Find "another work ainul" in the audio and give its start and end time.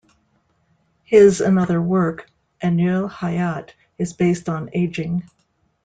1.41-3.07